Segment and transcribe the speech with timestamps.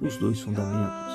[0.00, 1.14] os dois fundamentos.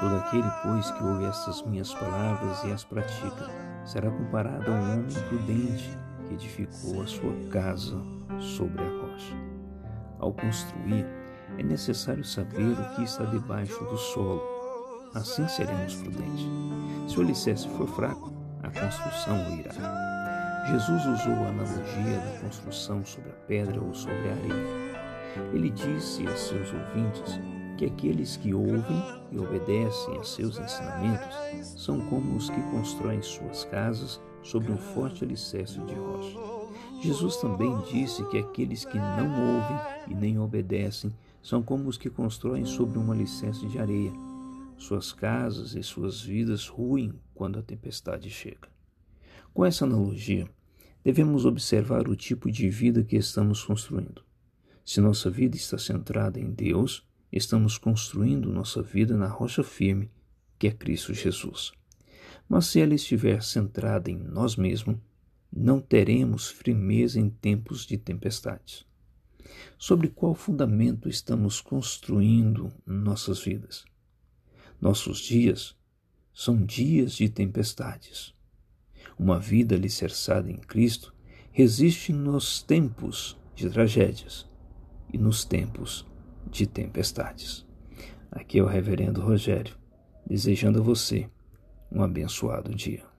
[0.00, 3.50] Todo aquele, pois, que ouve estas minhas palavras e as pratica,
[3.84, 7.96] será comparado a um homem prudente que edificou a sua casa
[8.40, 9.34] sobre a rocha.
[10.18, 11.06] Ao construir,
[11.58, 14.42] é necessário saber o que está debaixo do solo.
[15.14, 16.46] Assim seremos prudentes.
[17.08, 20.64] Se o alicerce for fraco, a construção irá.
[20.66, 24.94] Jesus usou a analogia da construção sobre a pedra ou sobre a areia.
[25.52, 27.38] Ele disse a seus ouvintes
[27.76, 33.64] que aqueles que ouvem e obedecem a seus ensinamentos são como os que constroem suas
[33.64, 36.38] casas sobre um forte alicerce de rocha.
[37.02, 39.78] Jesus também disse que aqueles que não ouvem
[40.08, 44.12] e nem obedecem são como os que constroem sobre um alicerce de areia.
[44.76, 48.68] Suas casas e suas vidas ruem quando a tempestade chega.
[49.52, 50.48] Com essa analogia,
[51.02, 54.22] devemos observar o tipo de vida que estamos construindo.
[54.84, 60.08] Se nossa vida está centrada em Deus, estamos construindo nossa vida na rocha firme,
[60.56, 61.72] que é Cristo Jesus.
[62.48, 64.96] Mas se ela estiver centrada em nós mesmos,
[65.52, 68.86] não teremos firmeza em tempos de tempestades.
[69.76, 73.84] Sobre qual fundamento estamos construindo nossas vidas?
[74.80, 75.76] Nossos dias
[76.32, 78.32] são dias de tempestades.
[79.18, 81.12] Uma vida alicerçada em Cristo
[81.50, 84.46] resiste nos tempos de tragédias
[85.12, 86.06] e nos tempos
[86.50, 87.66] de tempestades.
[88.30, 89.76] Aqui é o Reverendo Rogério,
[90.26, 91.28] desejando a você
[91.90, 93.13] um abençoado dia.